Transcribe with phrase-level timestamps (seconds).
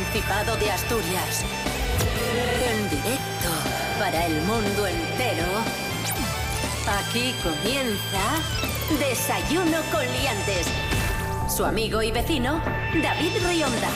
[0.00, 1.44] Principado de Asturias.
[2.72, 3.50] En directo
[3.98, 5.44] para el mundo entero.
[6.88, 8.40] Aquí comienza
[8.98, 10.66] Desayuno con Liantes.
[11.54, 12.62] Su amigo y vecino,
[13.02, 13.90] David Rionda.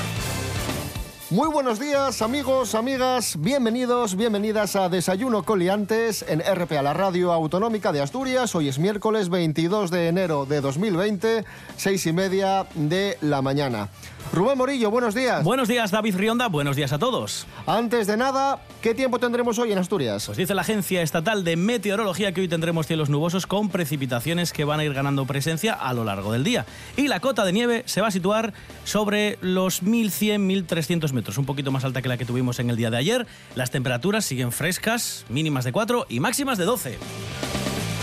[1.30, 3.36] Muy buenos días, amigos, amigas.
[3.40, 8.54] Bienvenidos, bienvenidas a Desayuno Coliantes en RPA, la radio autonómica de Asturias.
[8.54, 11.46] Hoy es miércoles 22 de enero de 2020,
[11.78, 13.88] seis y media de la mañana.
[14.33, 15.45] Rubén Morillo, buenos días.
[15.45, 16.48] Buenos días, David Rionda.
[16.48, 17.46] Buenos días a todos.
[17.66, 20.27] Antes de nada, ¿qué tiempo tendremos hoy en Asturias?
[20.27, 24.65] Pues dice la Agencia Estatal de Meteorología que hoy tendremos cielos nubosos con precipitaciones que
[24.65, 26.66] van a ir ganando presencia a lo largo del día.
[26.96, 28.52] Y la cota de nieve se va a situar
[28.84, 32.91] sobre los 1.100-1.300 metros, un poquito más alta que la que tuvimos en el día
[32.91, 33.26] de ayer.
[33.54, 36.98] Las temperaturas siguen frescas, mínimas de 4 y máximas de 12.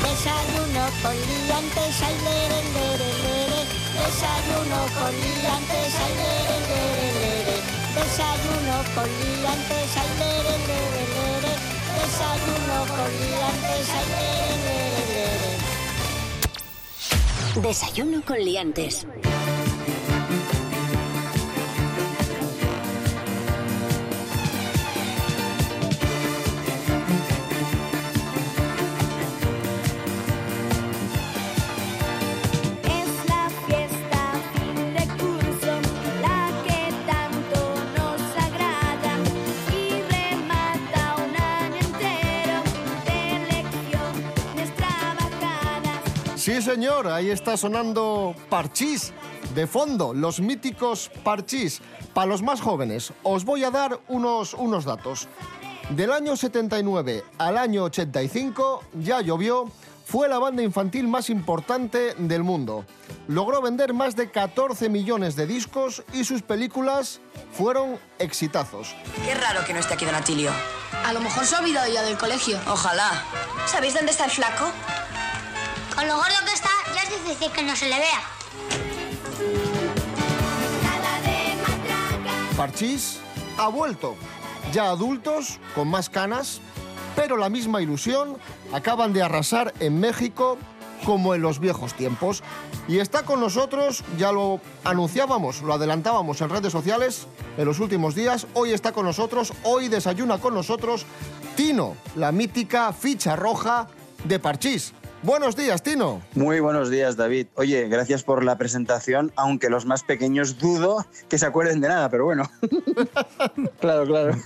[0.02, 2.91] Desayuno con liantes, lere.
[4.02, 7.58] Desayuno con liantes, ay, lere, lere.
[7.96, 10.10] Desayuno con liantes, ay.
[12.02, 14.10] Desayuno con liantes, ay.
[17.62, 19.06] Desayuno con liantes.
[46.42, 49.14] Sí, señor, ahí está sonando Parchís.
[49.54, 51.82] De fondo, los míticos Parchís.
[52.16, 55.28] Para los más jóvenes, os voy a dar unos, unos datos.
[55.92, 59.70] Del año 79 al año 85, ya llovió,
[60.04, 62.86] fue la banda infantil más importante del mundo.
[63.28, 67.22] Logró vender más de 14 millones de discos y sus películas
[67.52, 68.96] fueron exitazos.
[69.24, 70.50] Qué raro que no esté aquí Don Atilio.
[71.06, 72.58] A lo mejor se ha olvidado ya del colegio.
[72.68, 73.12] Ojalá.
[73.68, 74.66] ¿Sabéis dónde está el flaco?
[76.02, 78.22] Con lo gordo que está, ya es difícil que no se le vea.
[82.58, 83.20] Parchís
[83.60, 84.16] ha vuelto.
[84.74, 86.60] Ya adultos, con más canas,
[87.16, 88.40] pero la misma ilusión,
[88.74, 90.58] acaban de arrasar en México
[91.06, 92.42] como en los viejos tiempos.
[92.88, 97.28] Y está con nosotros, ya lo anunciábamos, lo adelantábamos en redes sociales
[97.60, 101.06] en los últimos días, hoy está con nosotros, hoy desayuna con nosotros
[101.56, 103.86] Tino, la mítica ficha roja
[104.24, 104.96] de Parchís.
[105.24, 106.20] Buenos días, Tino.
[106.34, 107.48] Muy buenos días, David.
[107.54, 112.10] Oye, gracias por la presentación, aunque los más pequeños dudo que se acuerden de nada,
[112.10, 112.50] pero bueno.
[113.80, 114.36] claro, claro.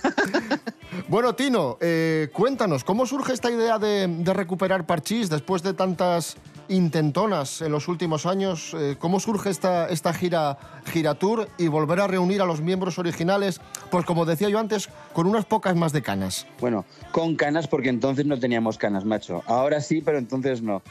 [1.08, 6.36] Bueno, Tino, eh, cuéntanos, ¿cómo surge esta idea de, de recuperar Parchís después de tantas
[6.68, 8.74] intentonas en los últimos años?
[8.78, 12.98] Eh, ¿Cómo surge esta, esta gira, gira tour y volver a reunir a los miembros
[12.98, 13.60] originales?
[13.90, 16.46] Pues como decía yo antes, con unas pocas más de canas.
[16.60, 19.42] Bueno, con canas porque entonces no teníamos canas, macho.
[19.46, 20.82] Ahora sí, pero entonces no.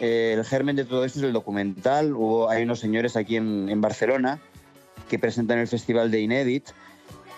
[0.00, 2.14] Eh, el germen de todo esto es el documental.
[2.14, 4.40] Hubo, hay unos señores aquí en, en Barcelona
[5.08, 6.68] que presentan el Festival de Inédit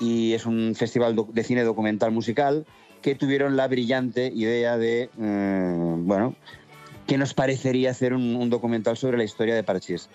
[0.01, 2.67] y es un festival de cine documental musical
[3.03, 6.35] que tuvieron la brillante idea de, eh, bueno,
[7.07, 10.09] ¿qué nos parecería hacer un, documental sobre la historia de Parchís?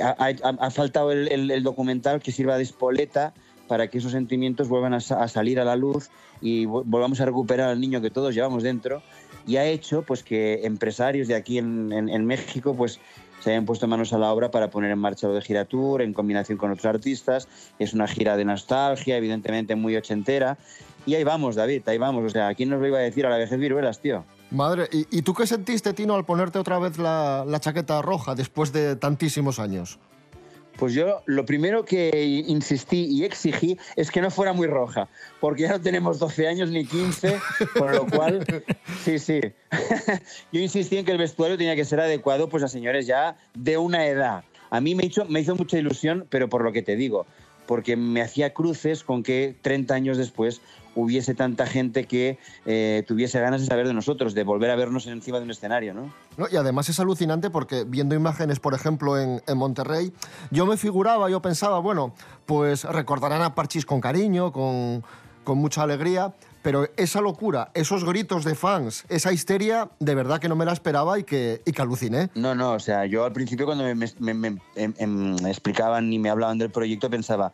[0.00, 3.34] Ha, faltado el, documental que sirva de espoleta
[3.68, 6.10] para que esos sentimientos vuelvan a, sa- a salir a la luz
[6.40, 9.02] y vol- volvamos a recuperar al niño que todos llevamos dentro
[9.46, 13.00] y ha hecho pues que empresarios de aquí en, México pues
[13.40, 16.12] se hayan puesto manos a la obra para poner en marcha lo de Giratur en
[16.12, 17.48] combinación con otros artistas.
[17.80, 20.58] Es una gira de nostalgia, evidentemente muy ochentera.
[21.06, 22.24] Y ahí vamos, David, ahí vamos.
[22.24, 24.24] O sea, ¿quién nos lo iba a decir a la vejez viruelas, tío?
[24.52, 28.34] Madre, ¿y, y tú qué sentiste, Tino, al ponerte otra vez la, la chaqueta roja
[28.34, 29.98] después de tantísimos años?
[30.76, 35.08] Pues yo lo primero que insistí y exigí es que no fuera muy roja,
[35.40, 37.38] porque ya no tenemos 12 años ni 15,
[37.78, 38.44] con lo cual,
[39.04, 39.40] sí, sí.
[40.52, 43.78] Yo insistí en que el vestuario tenía que ser adecuado pues a señores ya de
[43.78, 44.44] una edad.
[44.70, 47.26] A mí me hizo, me hizo mucha ilusión, pero por lo que te digo,
[47.66, 50.60] porque me hacía cruces con que 30 años después
[50.94, 55.06] hubiese tanta gente que eh, tuviese ganas de saber de nosotros, de volver a vernos
[55.06, 56.12] encima de un escenario, ¿no?
[56.36, 56.46] ¿no?
[56.50, 60.12] Y además es alucinante porque viendo imágenes, por ejemplo, en, en Monterrey,
[60.50, 62.14] yo me figuraba, yo pensaba, bueno,
[62.46, 65.02] pues recordarán a Parchís con cariño, con,
[65.44, 70.48] con mucha alegría, pero esa locura, esos gritos de fans, esa histeria, de verdad que
[70.48, 72.30] no me la esperaba y que, y que aluciné.
[72.36, 76.12] No, no, o sea, yo al principio cuando me, me- me- em- em- me explicaban
[76.12, 77.52] y me hablaban del proyecto pensaba,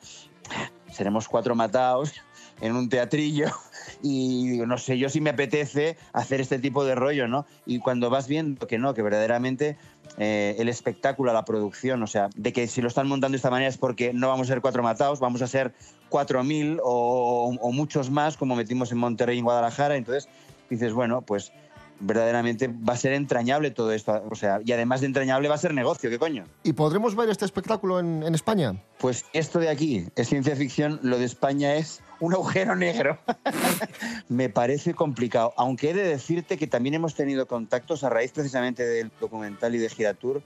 [0.93, 2.13] seremos cuatro matados
[2.61, 3.47] en un teatrillo
[4.03, 7.47] y digo, no sé yo si me apetece hacer este tipo de rollo, ¿no?
[7.67, 9.77] Y cuando vas viendo que no, que verdaderamente
[10.19, 13.51] eh, el espectáculo, la producción, o sea, de que si lo están montando de esta
[13.51, 15.75] manera es porque no vamos a ser cuatro matados, vamos a ser
[16.09, 19.97] cuatro mil o, o muchos más, como metimos en Monterrey y en Guadalajara.
[19.97, 20.29] Entonces
[20.71, 21.53] dices, bueno, pues
[22.01, 24.23] verdaderamente va a ser entrañable todo esto.
[24.31, 26.45] O sea, y además de entrañable va a ser negocio, ¿qué coño?
[26.63, 28.81] ¿Y podremos ver este espectáculo en, en España?
[28.99, 33.19] Pues esto de aquí es ciencia ficción, lo de España es un agujero negro.
[34.29, 38.85] Me parece complicado, aunque he de decirte que también hemos tenido contactos a raíz precisamente
[38.85, 40.43] del documental y de Giratur.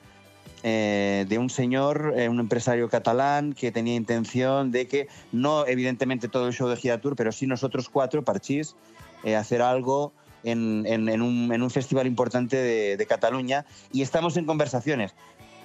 [0.65, 6.29] eh, de un señor, eh, un empresario catalán que tenía intención de que, no evidentemente
[6.29, 8.77] todo el show de Giratur, pero sí nosotros cuatro, Parchís,
[9.25, 10.13] eh, hacer algo
[10.45, 10.87] en,
[11.21, 12.57] un, festival importante
[12.97, 15.15] de Cataluña y estamos en conversaciones.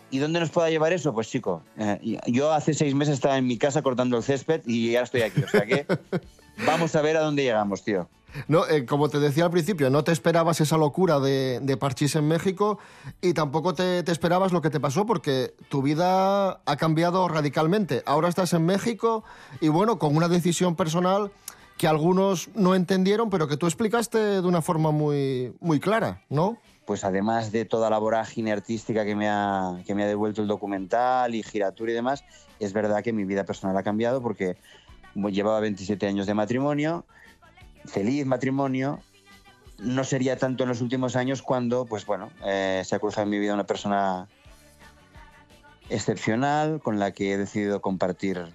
[0.09, 1.13] ¿Y dónde nos pueda llevar eso?
[1.13, 4.95] Pues chico, eh, yo hace seis meses estaba en mi casa cortando el césped y
[4.95, 5.43] ahora estoy aquí.
[5.43, 5.85] O sea que
[6.65, 8.07] vamos a ver a dónde llegamos, tío.
[8.47, 12.15] No, eh, como te decía al principio, no te esperabas esa locura de, de Parchís
[12.15, 12.77] en México
[13.21, 18.03] y tampoco te, te esperabas lo que te pasó porque tu vida ha cambiado radicalmente.
[18.05, 19.23] Ahora estás en México
[19.59, 21.31] y bueno, con una decisión personal
[21.77, 26.57] que algunos no entendieron, pero que tú explicaste de una forma muy, muy clara, ¿no?
[26.87, 30.47] Pues además de toda la vorágine artística que me, ha, que me ha devuelto el
[30.47, 32.23] documental y giratura y demás,
[32.61, 34.55] es verdad que mi vida personal ha cambiado porque
[35.13, 37.03] llevaba 27 años de matrimonio,
[37.83, 39.01] feliz matrimonio,
[39.79, 43.31] no sería tanto en los últimos años cuando, pues bueno, eh, se ha cruzado en
[43.31, 44.29] mi vida una persona
[45.89, 48.45] excepcional con la que he decidido compartir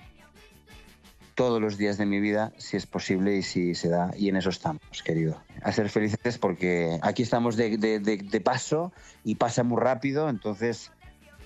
[1.42, 4.12] todos los días de mi vida, si es posible y si se da.
[4.16, 5.42] Y en eso estamos, querido.
[5.62, 8.92] A ser felices porque aquí estamos de, de- de- paso
[9.24, 10.92] y pasa muy rápido, entonces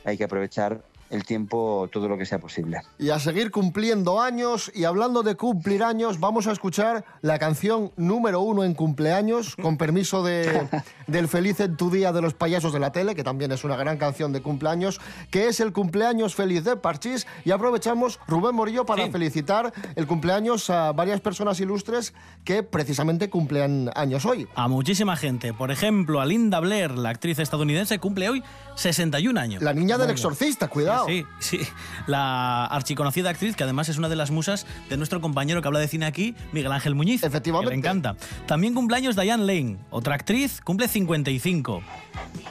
[0.04, 2.80] hay que aprovechar el tiempo todo lo que sea posible.
[2.98, 7.92] Y a seguir cumpliendo años y hablando de cumplir años, vamos a escuchar la canción
[7.96, 10.68] número uno en cumpleaños, con permiso de,
[11.06, 13.76] del Feliz en tu día de los payasos de la tele, que también es una
[13.76, 15.00] gran canción de cumpleaños,
[15.30, 17.26] que es el cumpleaños feliz de Parchís.
[17.44, 19.10] Y aprovechamos, Rubén Morillo, para Sí.
[19.12, 22.14] felicitar el cumpleaños a varias personas ilustres
[22.44, 24.48] que precisamente cumplen años hoy.
[24.54, 25.52] A muchísima gente.
[25.52, 28.42] Por ejemplo, a Linda Blair, la actriz estadounidense, cumple hoy
[28.74, 29.62] 61 años.
[29.62, 30.95] La niña del exorcista, cuidado.
[31.04, 31.60] Sí, sí.
[32.06, 35.80] La archiconocida actriz, que además es una de las musas de nuestro compañero que habla
[35.80, 37.22] de cine aquí, Miguel Ángel Muñiz.
[37.22, 37.70] Efectivamente.
[37.70, 38.16] que le encanta.
[38.46, 41.82] También cumpleaños Diane Lane, otra actriz, cumple 55.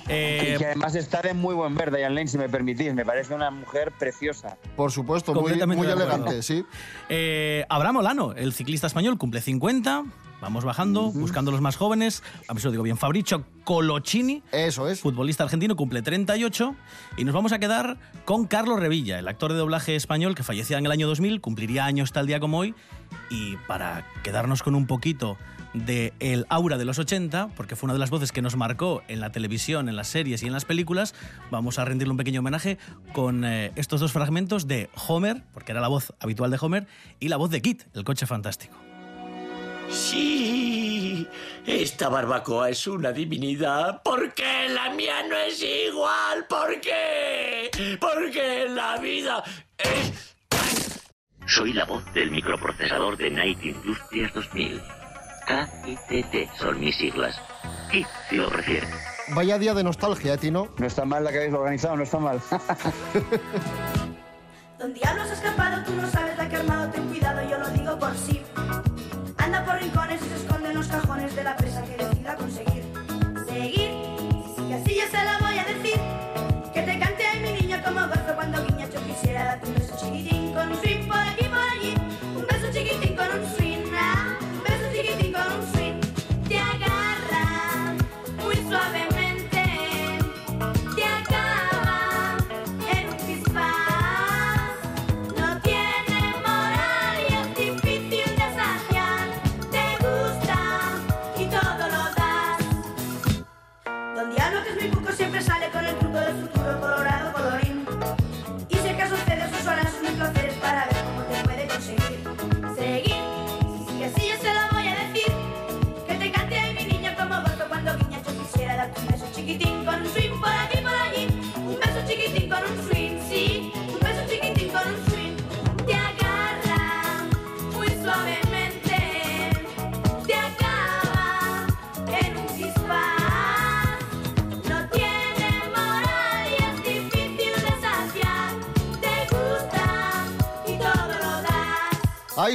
[0.08, 2.94] Eh, y que además está de muy buen ver, Diane Lane, si me permitís.
[2.94, 4.58] Me parece una mujer preciosa.
[4.76, 6.66] Por supuesto, muy, Completamente muy elegante, sí.
[7.10, 10.04] Eh, Abraham Olano, el ciclista español, cumple 50.
[10.46, 12.22] Vamos bajando, buscando los más jóvenes.
[12.48, 12.98] A ver si lo digo bien.
[12.98, 15.00] Fabricio Colocini, Eso es.
[15.00, 16.76] futbolista argentino, cumple 38.
[17.18, 20.78] Y nos vamos a quedar con Carlos Revilla, el actor de doblaje español que fallecía
[20.78, 22.76] en el año 2000, cumpliría años tal día como hoy.
[23.32, 25.36] Y para quedarnos con un poquito
[25.74, 29.02] de el aura de los 80, porque fue una de las voces que nos marcó
[29.08, 31.16] en la televisión, en las series y en las películas,
[31.50, 32.78] vamos a rendirle un pequeño homenaje
[33.14, 36.88] con eh, estos dos fragmentos de Homer, porque era la voz habitual de Homer,
[37.20, 38.85] y la voz de Kit, el coche fantástico.
[39.90, 41.28] Sí,
[41.66, 44.02] esta barbacoa es una divinidad.
[44.04, 46.46] ¿Por qué la mía no es igual?
[46.48, 47.70] ¿Por qué?
[48.00, 49.44] Porque la vida
[49.78, 50.36] es...
[51.48, 54.82] Soy la voz del microprocesador de Night Industries 2000.
[55.86, 57.40] KITT son mis siglas.
[57.92, 58.88] KIT, si lo refiere.
[59.30, 60.70] Vaya día de nostalgia, ¿eh, Tino?
[60.78, 62.42] No está mal la que habéis organizado, no está mal.
[64.80, 67.98] Don Diablo has escapado, tú no sabes la que armado, ten cuidado, yo lo digo
[67.98, 68.42] por sí.
[69.56, 72.05] Anda por rincones y se esconde en los cajones de la presa que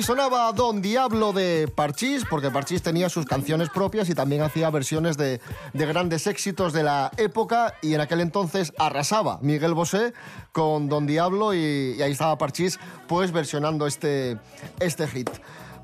[0.03, 5.17] Sonaba Don Diablo de Parchís, porque Parchís tenía sus canciones propias y también hacía versiones
[5.17, 5.41] de,
[5.73, 10.13] de, grandes éxitos de la época y en aquel entonces arrasaba Miguel Bosé
[10.53, 12.79] con Don Diablo y, y ahí estaba Parchís
[13.09, 14.39] pues versionando este,
[14.79, 15.31] este hit.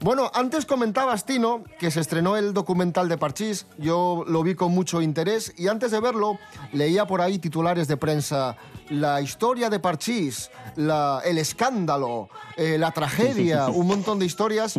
[0.01, 3.67] Bueno, antes comentabas, Tino, que se estrenó el documental de Parchís.
[3.79, 6.39] Yo lo vi con mucho interés y antes de verlo
[6.73, 8.57] leía por ahí titulares de prensa.
[8.91, 14.77] La historia de Parchís, la, el escándalo, eh, la tragedia, un montón de historias.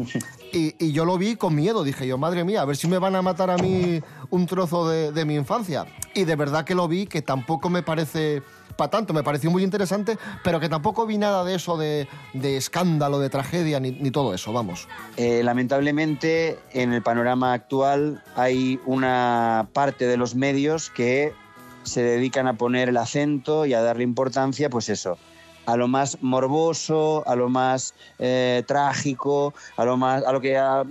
[0.53, 1.83] Y, y, yo lo vi con miedo.
[1.83, 4.87] Dije yo, madre mía, a ver si me van a matar a mí un trozo
[4.87, 5.85] de, de mi infancia.
[6.13, 8.43] Y de verdad que lo vi, que tampoco me parece
[8.77, 13.19] para tanto, me pareció muy interesante, pero que tampoco vi nada de eso de, escándalo,
[13.19, 14.87] de tragedia, ni, ni, todo eso, vamos.
[15.17, 21.33] Eh, lamentablemente, en el panorama actual hay una parte de los medios que
[21.83, 25.17] se dedican a poner el acento y a darle importancia, pues eso,
[25.65, 30.57] a lo más morboso, a lo más eh, trágico, a lo más, a lo que
[30.57, 30.83] a,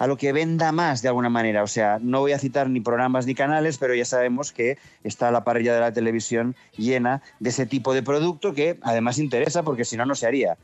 [0.00, 1.62] a lo que venda más de alguna manera.
[1.62, 5.30] O sea, no voy a citar ni programas ni canales, pero ya sabemos que está
[5.30, 9.84] la parrilla de la televisión llena de ese tipo de producto que además interesa porque
[9.84, 10.56] si no, no se haría.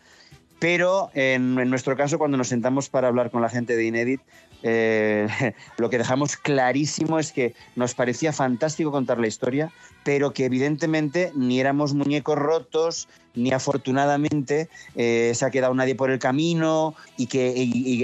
[0.58, 4.20] Pero en, nuestro caso, cuando nos sentamos para hablar con la gente de Inedit,
[4.62, 5.28] eh,
[5.76, 9.70] lo que dejamos clarísimo es que nos parecía fantástico contar la historia,
[10.02, 16.10] pero que evidentemente ni éramos muñecos rotos, ni afortunadamente eh, se ha quedado nadie por
[16.10, 17.52] el camino y que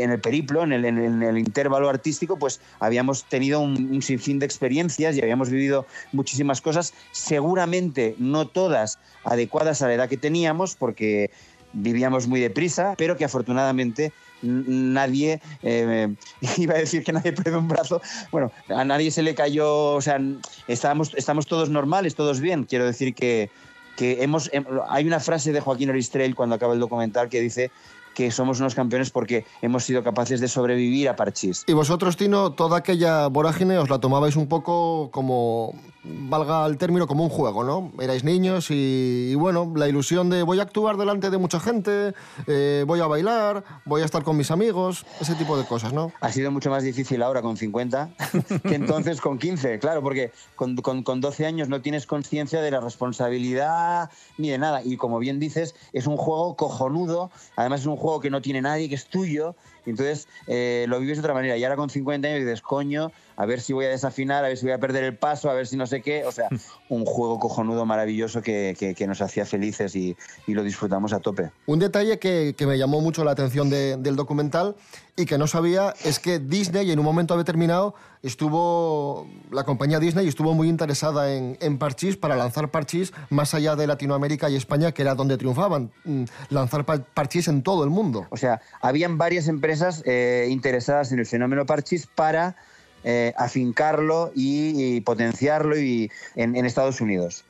[0.03, 4.39] en el periplo, en el, en el, intervalo artístico, pues habíamos tenido un, un sinfín
[4.39, 10.17] de experiencias y habíamos vivido muchísimas cosas, seguramente no todas adecuadas a la edad que
[10.19, 11.31] teníamos, porque
[11.73, 14.13] vivíamos muy deprisa, pero que afortunadamente
[14.43, 16.15] nadie, eh,
[16.57, 18.01] iba a decir que nadie perdió un brazo,
[18.31, 20.21] bueno, a nadie se le cayó, o sea,
[20.69, 23.51] estábamos, estamos todos normales, todos bien, quiero decir que,
[23.97, 24.51] que hemos,
[24.89, 27.71] hay una frase de Joaquín Oristrell cuando acaba el documental que dice
[28.15, 31.65] que somos unos campeones porque hemos sido capaces de sobrevivir a Parchís.
[31.67, 37.07] Y vosotros, Tino, toda aquella vorágine os la tomabais un poco como, valga el término,
[37.07, 37.93] como un juego, ¿no?
[38.03, 42.15] Erais niños y, y bueno, la ilusión de voy a actuar delante de mucha gente,
[42.47, 46.13] eh, voy a bailar, voy a estar con mis amigos, ese tipo de cosas, ¿no?
[46.21, 48.11] Ha sido mucho más difícil ahora con 50
[48.63, 52.71] que entonces con 15, claro, porque con, con, con 12 años no tienes conciencia de
[52.71, 54.83] la responsabilidad ni de nada.
[54.85, 58.61] Y como bien dices, es un juego cojonudo, además es un juego que no tiene
[58.61, 59.55] nadie, que es tuyo,
[59.91, 61.57] entonces eh, lo vives de otra manera.
[61.57, 64.57] Y ahora con 50 años dices, coño, a ver si voy a desafinar, a ver
[64.57, 66.25] si voy a perder el paso, a ver si no sé qué.
[66.25, 66.49] O sea,
[66.89, 71.21] un juego cojonudo maravilloso que, que, que nos hacía felices y, y, lo disfrutamos a
[71.21, 71.51] tope.
[71.67, 74.77] Un detalle que, que me llamó mucho la atención de, del documental
[75.17, 80.27] y que no sabía es que Disney en un momento determinado estuvo, la compañía Disney
[80.29, 84.93] estuvo muy interesada en, en Parchís para lanzar Parchís más allá de Latinoamérica y España,
[84.93, 88.27] que era donde triunfaban, mm, lanzar Parchís en todo el mundo.
[88.31, 89.72] O sea, habían varias empresas
[90.05, 92.57] eh, interesadas en el fenómeno Parchís para
[93.05, 97.45] eh, afincarlo y, y, potenciarlo y, en, en, Estados Unidos.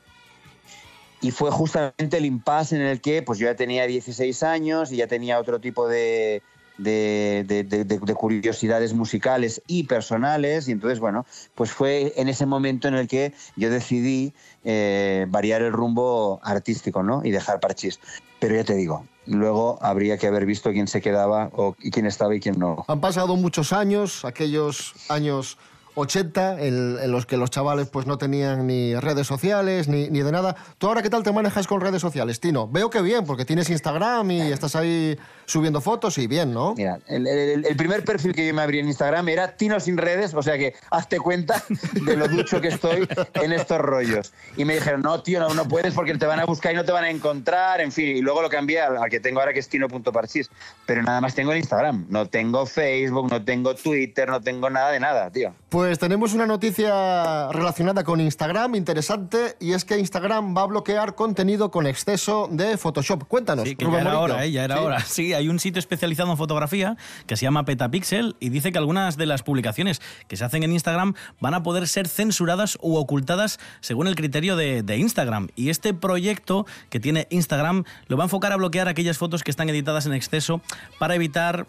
[1.20, 4.96] Y fue justamente el impasse en el que pues yo ya tenía 16 años y
[4.96, 6.42] ya tenía otro tipo de,
[6.78, 10.68] de, de, de, de, curiosidades musicales y personales.
[10.68, 14.32] Y entonces, bueno, pues fue en ese momento en el que yo decidí
[14.64, 17.22] eh, variar el rumbo artístico, ¿no?
[17.24, 18.00] Y dejar Parchís.
[18.40, 22.34] Pero ya te digo, luego habría que haber visto quién se quedaba o quién estaba
[22.34, 22.84] y quién no.
[22.88, 25.58] Han pasado muchos años, aquellos años
[25.94, 30.22] 80 en, en, los que los chavales pues no tenían ni redes sociales ni, ni,
[30.22, 30.56] de nada.
[30.78, 32.68] ¿Tú ahora qué tal te manejas con redes sociales, Tino?
[32.68, 36.74] Veo que bien, porque tienes Instagram y estás ahí subiendo fotos y bien, ¿no?
[36.74, 39.96] Mira, el, el, el primer perfil que yo me abrí en Instagram era Tino sin
[39.98, 44.32] redes, o sea que hazte cuenta de lo ducho que estoy en estos rollos.
[44.56, 46.84] Y me dijeron, no, tío, no, no puedes porque te van a buscar y no
[46.84, 48.16] te van a encontrar, en fin.
[48.16, 50.50] Y luego lo cambié al, al que tengo ahora que es tino.parchis.
[50.86, 52.06] Pero nada más tengo el Instagram.
[52.08, 55.54] No tengo Facebook, no tengo Twitter, no tengo nada de nada, tío.
[55.72, 61.14] Pues tenemos una noticia relacionada con Instagram interesante y es que Instagram va a bloquear
[61.14, 63.26] contenido con exceso de Photoshop.
[63.26, 63.66] Cuéntanos.
[63.66, 64.52] Sí, que ya era hora, ¿eh?
[64.52, 64.82] ya era ¿Sí?
[64.84, 65.00] hora.
[65.00, 69.16] Sí, hay un sitio especializado en fotografía que se llama Petapixel y dice que algunas
[69.16, 73.58] de las publicaciones que se hacen en Instagram van a poder ser censuradas u ocultadas
[73.80, 75.48] según el criterio de, de Instagram.
[75.56, 79.50] Y este proyecto que tiene Instagram lo va a enfocar a bloquear aquellas fotos que
[79.50, 80.60] están editadas en exceso
[80.98, 81.66] para evitar,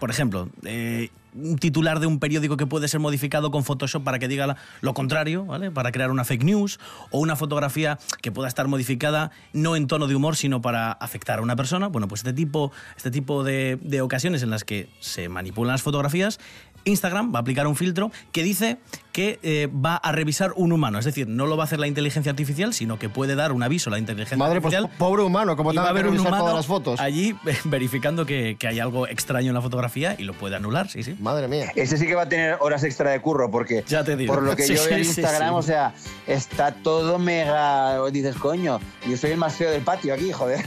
[0.00, 4.18] por ejemplo, eh, un titular de un periódico que puede ser modificado con Photoshop para
[4.18, 5.70] que diga lo contrario, ¿vale?
[5.70, 6.78] Para crear una fake news
[7.10, 11.38] o una fotografía que pueda estar modificada no en tono de humor, sino para afectar
[11.38, 11.88] a una persona.
[11.88, 15.82] Bueno, pues este tipo, este tipo de, de ocasiones en las que se manipulan las
[15.82, 16.38] fotografías
[16.84, 18.78] Instagram va a aplicar un filtro que dice
[19.12, 20.98] que eh, va a revisar un humano.
[20.98, 23.62] Es decir, no lo va a hacer la inteligencia artificial, sino que puede dar un
[23.62, 24.98] aviso a la inteligencia Madre, pues artificial.
[24.98, 27.00] pobre humano, como te va a haber un revisar humano todas las fotos.
[27.00, 31.02] allí verificando que, que hay algo extraño en la fotografía y lo puede anular, sí,
[31.02, 31.16] sí.
[31.20, 31.70] Madre mía.
[31.76, 34.34] Ese sí que va a tener horas extra de curro, porque Ya te digo.
[34.34, 35.54] por lo que Sí, yo veo en Instagram, sí.
[35.56, 35.94] o sea,
[36.26, 38.04] está todo mega.
[38.10, 40.64] Dices, coño, yo soy el más feo del patio aquí, joder.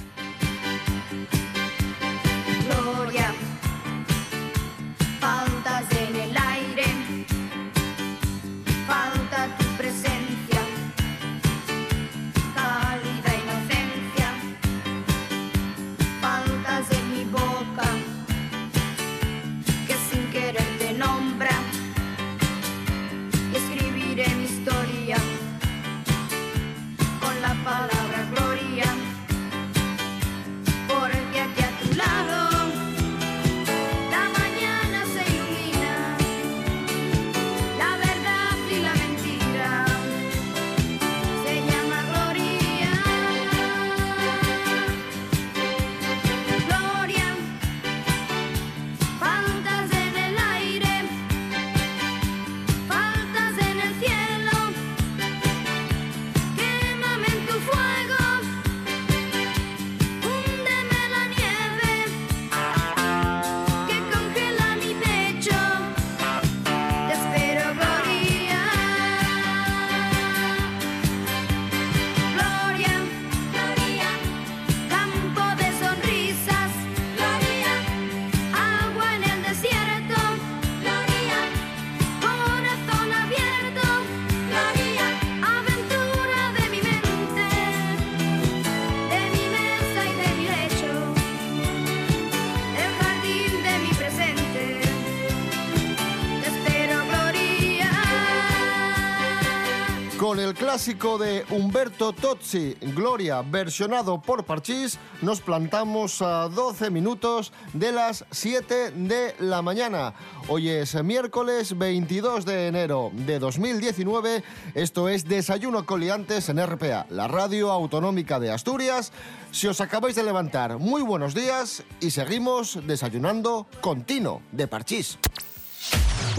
[100.28, 107.54] Con el clásico de Humberto Tozzi, Gloria, versionado por Parchís, nos plantamos a 12 minutos
[107.72, 110.14] de las 7 de la mañana.
[110.50, 114.44] Hoy es miércoles 22 de enero de 2019.
[114.76, 119.14] Esto es Desayuno Coliantes en RPA, la radio autonómica de Asturias.
[119.52, 125.18] Si os acabáis de levantar, muy buenos días y seguimos desayunando con Tino de Parchís.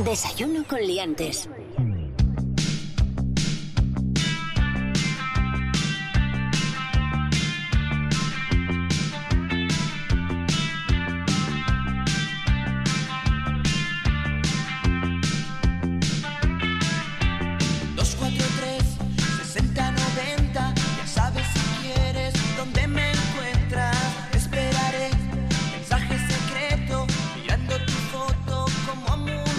[0.05, 1.49] Desayuno con liantes.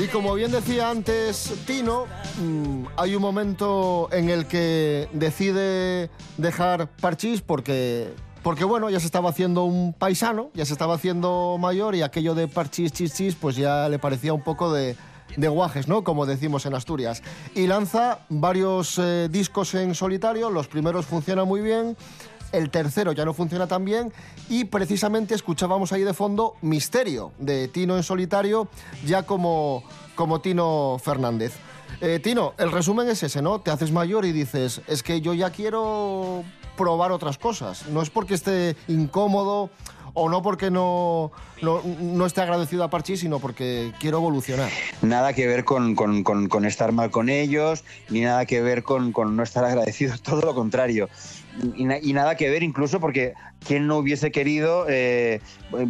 [0.01, 2.05] Y como bien decía antes Tino,
[2.39, 9.05] mm, hay un momento en el que decide dejar Parchís porque, porque, bueno, ya se
[9.07, 13.35] estaba haciendo un paisano, ya se estaba haciendo mayor y aquello de Parchís, chis, chis,
[13.35, 14.95] pues ya le parecía un poco de,
[15.35, 16.05] de guajes, ¿no?
[16.05, 17.21] Como decimos en Asturias.
[17.53, 21.97] Y lanza varios eh, discos en solitario, los primeros funcionan muy bien.
[22.51, 24.11] El tercero ya no funciona tan bien
[24.49, 28.67] y precisamente escuchábamos ahí de fondo Misterio de Tino en solitario,
[29.05, 29.83] ya como,
[30.15, 31.53] como Tino Fernández.
[32.01, 33.59] Eh, Tino, el resumen es ese, ¿no?
[33.61, 36.43] Te haces mayor y dices, es que yo ya quiero
[36.77, 37.87] probar otras cosas.
[37.87, 39.69] No es porque esté incómodo
[40.15, 41.31] o no porque no,
[41.61, 44.69] no, no esté agradecido a Parchís, sino porque quiero evolucionar.
[45.03, 48.81] Nada que ver con, con- con- con estar mal con ellos, ni nada que ver
[48.81, 51.09] con, no estar agradecidos, todo lo contrario.
[51.75, 53.33] Y, na- y nada que ver incluso porque
[53.67, 55.41] quién no hubiese querido eh,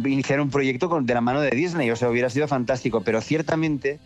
[0.04, 4.00] iniciar un proyecto de la mano de Disney, o sea, hubiera sido fantástico, pero ciertamente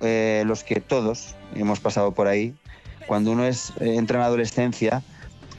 [0.00, 2.54] eh, los que todos hemos pasado por ahí,
[3.06, 5.02] cuando uno es, eh, entra en la adolescencia,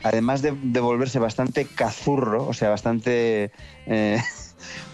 [0.03, 3.51] además de, de volverse bastante cazurro, o sea, bastante...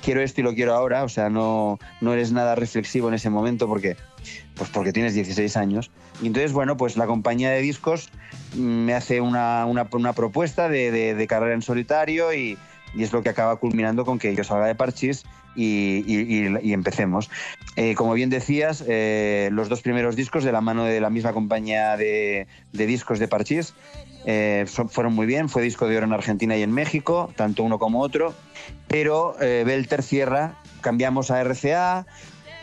[0.04, 3.30] quiero esto y lo quiero ahora, o sea, no, no eres nada reflexivo en ese
[3.30, 3.96] momento porque,
[4.56, 5.92] pues porque tienes 16 años.
[6.22, 8.10] Y entonces, bueno, pues la compañía de discos
[8.56, 12.58] mm, me hace una, una- propuesta de, de- carrera en solitario y,
[12.94, 15.24] y es lo que acaba culminando con que yo salga de Parchís
[15.56, 17.30] y, y- empecemos.
[17.76, 21.34] Eh, como bien decías, eh, los dos primeros discos de la mano de la misma
[21.34, 23.74] compañía de, de discos de Parchís
[24.26, 27.80] eh, fueron muy bien, fue disco de oro en Argentina y en México, tanto uno
[27.80, 28.34] como otro,
[28.88, 32.06] pero Belter cierra, cambiamos a RCA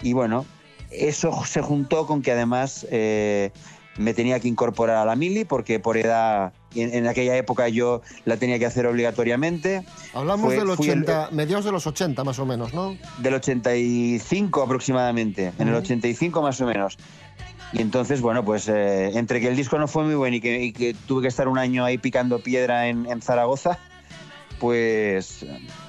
[0.03, 0.47] y bueno,
[0.91, 3.51] eso se juntó con que además eh,
[3.97, 8.01] me tenía que incorporar a la mili porque por edad en, en aquella época yo
[8.25, 9.83] la tenía que hacer obligatoriamente.
[10.15, 12.97] Hablamos Fue- del fui el- 80, mediados de los 80 más o menos, ¿no?
[13.19, 15.83] del 85 aproximadamente, en el Ujú.
[15.83, 16.97] 85 más o menos.
[17.73, 20.63] Y entonces, bueno, pues eh, entre que el disco no fue muy bueno y que,
[20.63, 23.79] y que tuve que estar un año ahí picando piedra en, en Zaragoza,
[24.59, 25.45] pues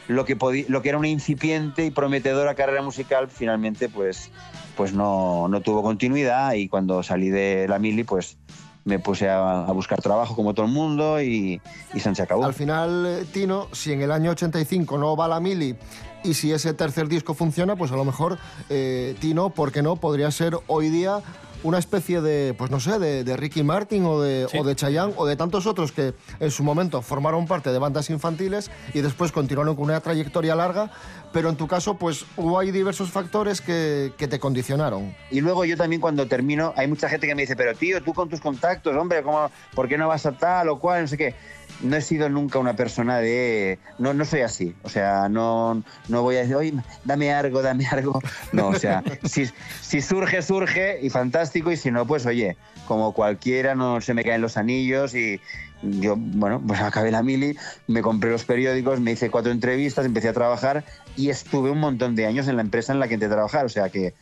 [0.09, 4.31] lo que, lo que era una incipiente y prometedora carrera musical finalmente pues,
[4.75, 8.37] pues no, no tuvo continuidad y cuando salí de la mili pues
[8.85, 11.61] me puse a, a buscar trabajo como todo el mundo y,
[11.93, 12.43] y se acabó.
[12.43, 15.75] Al final, eh, Tino, si en el año 85 no va la mili
[16.23, 19.95] y si ese tercer disco funciona, pues a lo mejor eh, Tino, ¿por qué no?
[19.97, 21.21] Podría ser hoy día
[21.63, 25.13] una especie de, pues no sé, de, de Ricky Martin o de, o de Chayanne
[25.17, 29.31] o de tantos otros que en su momento formaron parte de bandas infantiles y después
[29.31, 30.91] continuaron con una trayectoria larga,
[31.31, 35.15] pero en tu caso, pues hubo ahí diversos factores que, que te condicionaron.
[35.29, 38.13] Y luego yo también cuando termino, hay mucha gente que me dice, pero tío, tú
[38.13, 41.03] con tus contactos, hombre, ¿cómo, ¿por qué no vas a tal o cual?
[41.03, 41.35] No sé qué.
[41.81, 43.79] No he sido nunca una persona de...
[43.99, 44.75] No, no soy así.
[44.83, 46.73] O sea, no, no voy a decir, oye,
[47.05, 48.19] dame algo, dame algo.
[48.51, 49.49] No, o sea, si,
[49.81, 51.71] si surge, surge y fantástico.
[51.71, 55.39] Y si no, pues oye, como cualquiera, no se me caen los anillos y
[55.81, 60.29] yo, bueno, pues acabé la mili, me compré los periódicos, me hice cuatro entrevistas, empecé
[60.29, 60.83] a trabajar
[61.15, 63.65] y estuve un montón de años en la empresa en la que entré a trabajar.
[63.65, 64.13] O sea que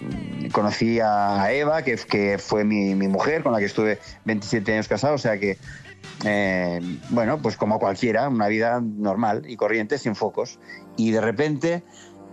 [0.00, 4.72] mm, conocí a Eva, que, que fue mi, mi mujer, con la que estuve 27
[4.72, 5.58] años casado, o sea que,
[6.24, 10.58] eh, bueno, pues como cualquiera, una vida normal y corriente, sin focos.
[10.96, 11.82] Y de repente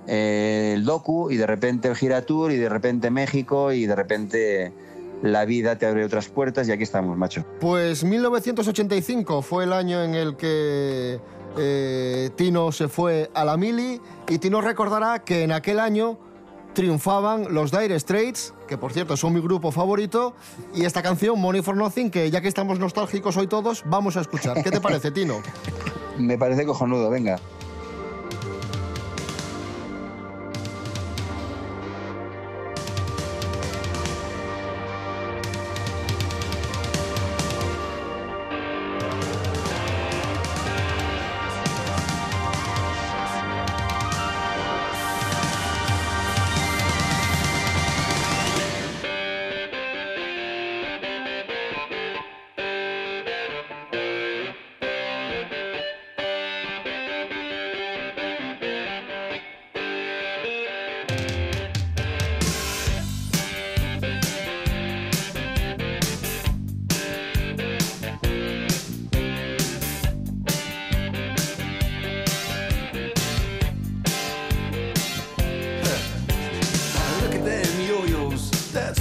[0.08, 4.74] eh, el docu, y de repente el Giratour, y de repente México, y de repente
[5.26, 7.44] la vida te abre otras puertas, y aquí estamos, macho.
[7.60, 11.20] Pues 1985 fue el año en el que
[11.58, 16.20] eh, Tino se fue a la mili y Tino recordará que en aquel año
[16.74, 20.36] triunfaban los Dire Straits, que por cierto son mi grupo favorito,
[20.76, 24.22] y esta canción, Money for Nothing, que ya que estamos nostálgicos hoy todos, vamos a
[24.22, 24.62] escuchar.
[24.62, 25.42] ¿Qué te parece, Tino?
[26.20, 27.40] Me parece cojonudo, venga.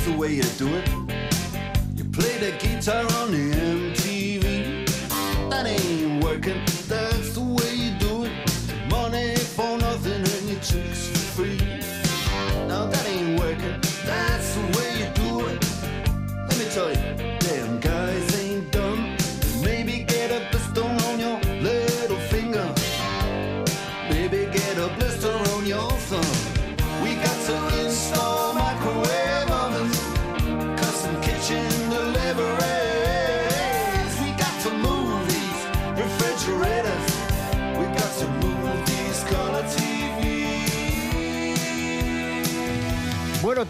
[0.04, 0.88] The way you do it.
[1.96, 4.03] You play the guitar on the MTV.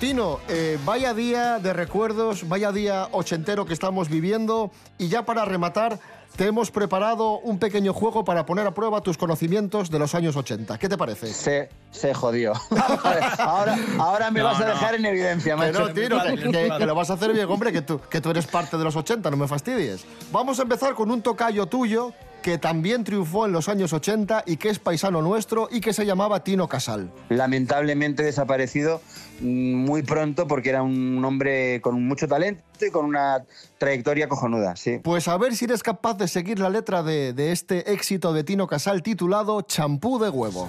[0.05, 5.25] Bueno, Tino, eh, vaya día de recuerdos, vaya día ochentero que estamos viviendo y ya
[5.25, 5.99] para rematar,
[6.37, 10.37] te hemos preparado un pequeño juego para poner a prueba tus conocimientos de los años
[10.37, 10.77] 80.
[10.77, 11.29] ¿Qué te parece?
[11.29, 12.53] Se, se jodió.
[13.39, 14.71] ahora, ahora me No, vas a no.
[14.73, 15.81] dejar en evidencia, Que macho.
[15.89, 18.29] no, Tino, que, que- que lo vas a hacer bien, hombre, que tú, que tú
[18.31, 20.05] eres parte de los 80, no me fastidies.
[20.31, 22.13] Vamos a empezar con un tocayo tuyo
[22.45, 26.05] que también triunfó en los años 80 y que es paisano nuestro y que se
[26.05, 27.11] llamaba Tino Casal.
[27.31, 29.01] lamentablemente desaparecido
[29.41, 33.47] mm, muy pronto porque era un hombre con mucho talento y con una
[33.79, 35.01] trayectoria cojonuda, sí.
[35.03, 38.45] Pues a ver si eres capaz de seguir la letra de, de este éxito de
[38.45, 40.69] Tino Casal titulado Champú de huevo.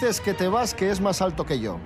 [0.00, 1.80] Dices que te vas, que es más alto que yo.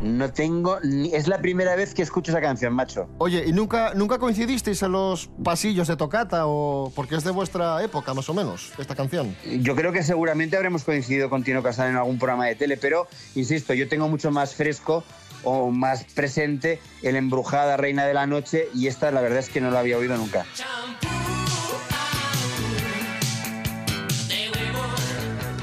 [0.00, 1.12] No tengo ni...
[1.12, 3.08] Es la primera vez que escucho esa canción, macho.
[3.18, 7.82] Oye, ¿y nunca, nunca coincidisteis en los pasillos de Tocata o porque es de vuestra
[7.82, 9.34] época, más o menos, esta canción?
[9.60, 13.08] Yo creo que seguramente habremos coincidido con Tino Casal en algún programa de tele, pero,
[13.34, 15.02] insisto, yo tengo mucho más fresco
[15.42, 19.60] o más presente el Embrujada Reina de la Noche y esta la verdad es que
[19.60, 20.46] no la había oído nunca.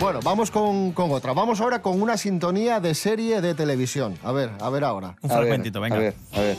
[0.03, 1.31] Bueno, vamos con, con otra.
[1.31, 4.19] Vamos ahora con una sintonía de serie de televisión.
[4.21, 5.15] A ver, a ver ahora.
[5.21, 5.95] Un A ver, fragmentito, venga.
[5.95, 6.57] A ver, a ver.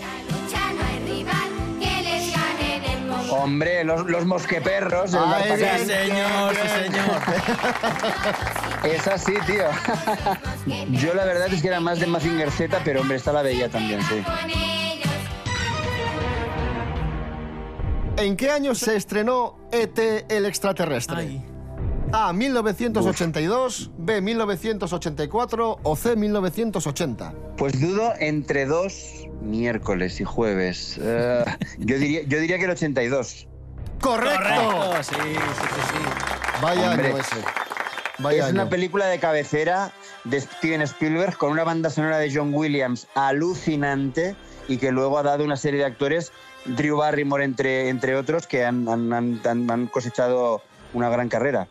[3.29, 5.13] Hombre, los, los mosqueperros.
[5.13, 5.79] el Ay, D'Artagnan.
[5.79, 7.21] Sí, señor, sí, señor.
[8.95, 9.65] Es así, tío.
[10.99, 13.69] Yo la verdad es que era más de Mazinger Z, pero hombre, esta la veía
[13.69, 14.25] también, sí.
[18.17, 19.99] ¿En qué año se estrenó ET
[20.31, 21.17] el extraterrestre?
[21.19, 21.54] Ay.
[22.13, 22.33] A.
[22.33, 24.21] 1982, B.
[24.21, 26.17] 1984 o C.
[26.17, 27.35] 1980.
[27.57, 30.99] Pues dudo entre dos miércoles y jueves.
[31.01, 31.45] Eh,
[31.79, 33.49] yo, diría, yo diría que el 82.
[34.01, 34.39] ¡Correcto!
[34.39, 36.61] Correcto, sí, sí, sí, sí.
[36.63, 37.09] Vaya Hombre.
[37.09, 37.37] año ese.
[38.19, 39.91] Vaya es una película de cabecera
[40.23, 44.37] de Steven Spielberg con una banda sonora de John Williams alucinante
[44.69, 46.31] y que luego ha dado una serie de actores,
[46.65, 50.63] Drew Barrymore entre, entre otros, que han, han- han- han- han cosechado
[50.93, 51.67] una gran carrera.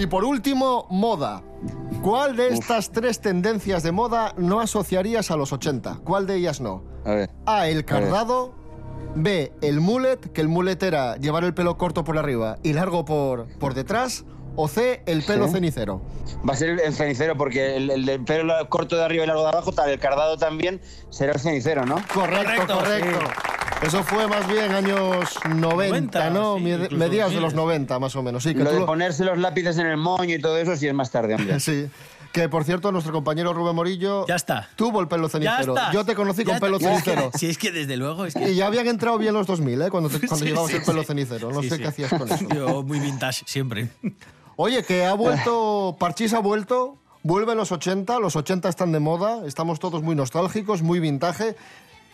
[0.00, 1.42] Y por último, moda.
[2.02, 6.00] ¿Cuál de estas tres tendencias de moda no asociarías a los 80?
[6.04, 6.82] ¿Cuál de ellas no?
[7.04, 7.30] A ver.
[7.44, 7.68] A.
[7.68, 8.54] El cardado.
[9.14, 9.52] B.
[9.60, 13.46] El mullet, que el mullet era llevar el pelo corto por arriba y largo por,
[13.58, 14.24] por detrás.
[14.56, 15.02] O C.
[15.04, 15.52] El pelo Sí.
[15.52, 16.00] cenicero.
[16.48, 19.72] Va a ser el, cenicero, porque el, pelo corto de arriba y largo de abajo,
[19.72, 21.96] tal, el cardado también será el cenicero, ¿no?
[22.14, 23.18] Correcto, Correcto, correcto.
[23.82, 26.58] Eso fue más bien años 90, 90, ¿no?
[26.58, 27.40] sí, de 2000.
[27.40, 28.42] los 90, más o menos.
[28.42, 30.76] Sí, que Lo tú de lo- ponerse los lápices en el moño y todo eso
[30.76, 31.58] sí es más tarde, hombre.
[31.60, 31.88] Sí.
[32.32, 34.68] Que por cierto, nuestro compañero Rubén Morillo Ya está.
[34.76, 35.74] tuvo el pelo Ya cenicero.
[35.74, 35.92] está.
[35.92, 37.30] Yo te conocí Ya con pelo cenicero.
[37.36, 38.52] Sí, es que desde luego es que...
[38.52, 39.90] Y ya habían entrado bien los 2000, ¿eh?
[39.90, 41.06] Cuando, te- cuando Sí, llevabas sí, el pelo sí.
[41.08, 41.50] cenicero.
[41.50, 41.82] No Sí, sé sí.
[41.82, 42.46] qué hacías con eso.
[42.54, 43.88] Yo muy vintage, siempre.
[44.56, 49.00] Oye, que ha vuelto, Parchís ha vuelto, vuelve en los 80, los 80 están de
[49.00, 51.56] moda, estamos todos muy nostálgicos, muy vintage.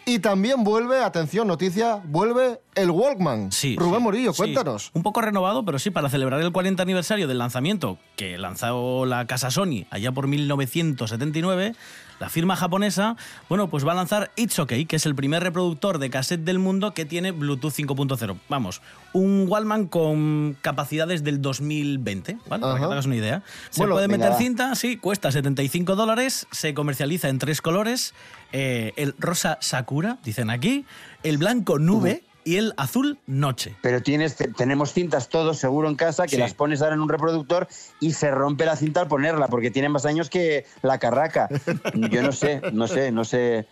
[0.09, 3.51] Y también vuelve, atención, noticia, vuelve el Walkman.
[3.51, 3.75] Sí.
[3.77, 4.37] Rubén sí, Morillo, sí.
[4.37, 4.92] cuéntanos.
[4.95, 9.27] Un poco renovado, pero sí, para celebrar el 40 aniversario del lanzamiento que lanzó la
[9.27, 11.75] casa Sony allá por 1979,
[12.18, 13.16] la firma japonesa,
[13.48, 16.59] bueno, pues va a lanzar It's OK, que es el primer reproductor de cassette del
[16.59, 18.38] mundo que tiene Bluetooth 5.0.
[18.48, 22.62] Vamos, un Walkman con capacidades del 2020, ¿vale?
[22.62, 23.42] Para que te hagas una idea.
[23.70, 28.14] Se Bueno, puede meter cinta, sí, cuesta 75 dólares, se comercializa en tres colores,
[28.52, 30.85] eh, el rosa Sakura, dicen aquí,
[31.22, 33.75] el blanco nube y el azul noche.
[33.83, 36.39] Pero tienes, te- tenemos cintas todos seguro en casa que Sí.
[36.39, 37.67] las pones ahora en un reproductor
[38.01, 41.49] y se rompe la cinta al ponerla porque tiene más años que la carraca.
[41.95, 43.67] Yo no sé, no sé, no sé.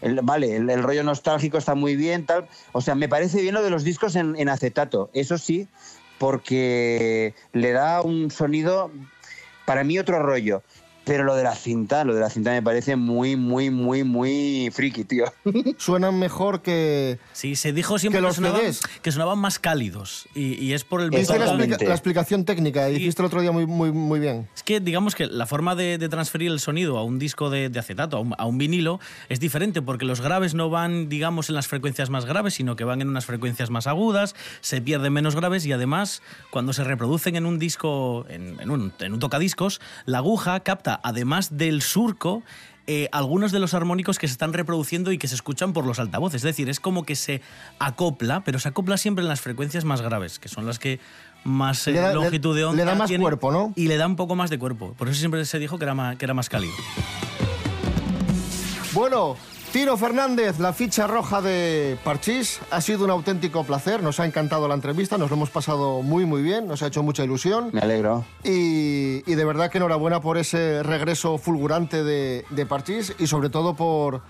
[0.00, 2.48] El- vale, el, el rollo nostálgico está muy bien, tal.
[2.72, 5.10] O sea, me parece bien lo de los discos en, en acetato.
[5.12, 5.68] Eso sí,
[6.18, 8.90] porque le da un sonido,
[9.66, 10.62] para mí otro rollo.
[11.04, 14.70] Pero lo de la cinta, lo de la cinta me parece muy, muy, muy, muy
[14.72, 15.24] friki, tío.
[15.78, 17.18] Suenan mejor que...
[17.32, 18.60] Sí, se dijo siempre Que que, los sonaban,
[19.02, 22.88] que sonaban más cálidos y, y es por el Viste la, explica- la explicación técnica,
[22.88, 24.48] hiciste el otro día muy, muy, muy bien.
[24.54, 27.68] Es que digamos que la forma de, de transferir el sonido a un disco de,
[27.68, 31.48] de acetato, a un, a un vinilo, es diferente porque los graves no van, digamos,
[31.50, 35.12] en las frecuencias más graves, sino que van en unas frecuencias más agudas, se pierden
[35.12, 39.18] menos graves y además, cuando se reproducen en un disco, en, en un, en un
[39.18, 42.42] tocadiscos, la aguja capta, además del surco,
[42.86, 45.98] eh, algunos de los armónicos que se están reproduciendo y que se escuchan por los
[45.98, 46.36] altavoces.
[46.36, 47.40] Es decir, es como que se
[47.78, 51.00] acopla, pero se acopla siempre en las frecuencias más graves, que son las que
[51.44, 53.72] más eh, da- longitud de onda le da más tienen cuerpo, ¿no?
[53.74, 54.92] Y le da un poco más de cuerpo.
[54.98, 56.74] Por eso siempre se dijo que era más, que era más cálido.
[58.92, 59.36] Bueno,
[59.74, 64.68] Tino Fernández, la ficha roja de Parchís, ha sido un auténtico placer, nos ha encantado
[64.68, 67.80] la entrevista, nos lo hemos pasado muy muy bien, nos ha hecho mucha ilusión Me
[67.80, 68.24] alegro.
[68.44, 73.50] y, y de verdad que enhorabuena por ese regreso fulgurante de, de Parchís y sobre
[73.50, 74.22] todo por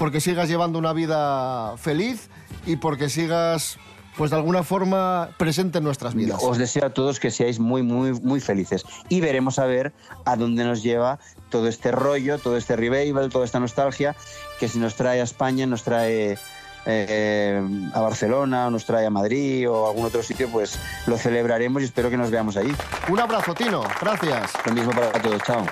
[0.00, 2.28] porque sigas llevando una vida feliz
[2.66, 3.78] y porque sigas
[4.18, 6.40] pues de alguna forma presente en nuestras vidas.
[6.42, 8.84] Os deseo a todos que seáis muy, muy, muy felices.
[9.08, 9.92] Y veremos a ver
[10.24, 14.16] a dónde nos lleva todo este rollo, todo este revival, toda esta nostalgia,
[14.58, 16.36] que si nos trae a España, nos trae
[16.84, 17.62] eh,
[17.94, 20.76] a Barcelona, nos trae a Madrid o a algún otro sitio, pues
[21.06, 22.74] lo celebraremos y espero que nos veamos ahí.
[23.08, 24.50] Un abrazo, Tino, gracias.
[24.66, 25.64] Lo mismo para todos, chao.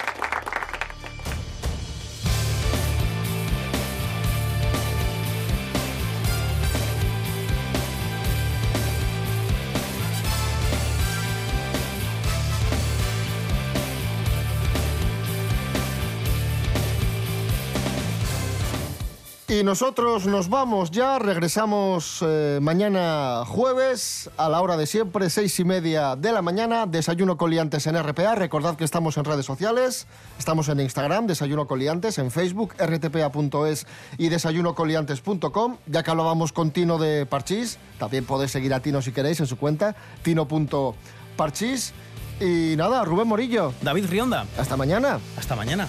[19.58, 25.58] Y nosotros nos vamos ya, regresamos eh, mañana jueves a la hora de siempre, seis
[25.58, 28.34] y media de la mañana, desayuno coliantes en RPA.
[28.34, 33.86] Recordad que estamos en redes sociales, estamos en Instagram, desayuno coliantes, en Facebook, rtpa.es
[34.18, 35.78] y desayunocoliantes.com.
[35.86, 39.46] Ya que hablábamos con Tino de Parchís, también podéis seguir a Tino si queréis en
[39.46, 40.94] su cuenta, tino.parchís.
[41.38, 41.92] Parchís
[42.40, 43.72] y nada, Rubén Morillo.
[43.80, 44.44] David Rionda.
[44.58, 45.18] Hasta mañana.
[45.38, 45.88] Hasta mañana.